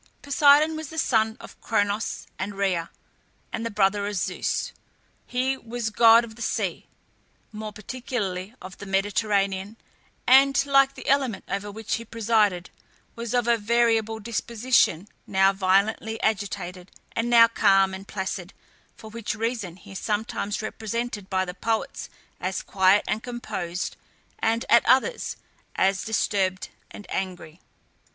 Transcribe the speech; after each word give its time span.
Poseidon 0.23 0.75
was 0.75 0.89
the 0.89 0.97
son 0.97 1.37
of 1.39 1.61
Kronos 1.61 2.25
and 2.39 2.55
Rhea, 2.55 2.89
and 3.53 3.63
the 3.63 3.69
brother 3.69 4.07
of 4.07 4.15
Zeus. 4.15 4.71
He 5.27 5.55
was 5.55 5.91
god 5.91 6.23
of 6.23 6.35
the 6.35 6.41
sea, 6.41 6.87
more 7.51 7.71
particularly 7.71 8.55
of 8.63 8.79
the 8.79 8.87
Mediterranean, 8.87 9.77
and, 10.25 10.65
like 10.65 10.95
the 10.95 11.07
element 11.07 11.43
over 11.47 11.69
which 11.71 11.97
he 11.97 12.03
presided, 12.03 12.71
was 13.15 13.35
of 13.35 13.47
a 13.47 13.59
variable 13.59 14.19
disposition, 14.19 15.07
now 15.27 15.53
violently 15.53 16.19
agitated, 16.23 16.89
and 17.11 17.29
now 17.29 17.47
calm 17.47 17.93
and 17.93 18.07
placid, 18.07 18.53
for 18.95 19.11
which 19.11 19.35
reason 19.35 19.75
he 19.75 19.91
is 19.91 19.99
sometimes 19.99 20.63
represented 20.63 21.29
by 21.29 21.45
the 21.45 21.53
poets 21.53 22.09
as 22.39 22.63
quiet 22.63 23.05
and 23.07 23.21
composed, 23.21 23.97
and 24.39 24.65
at 24.67 24.83
others 24.87 25.37
as 25.75 26.03
disturbed 26.03 26.69
and 26.89 27.05
angry. 27.11 27.61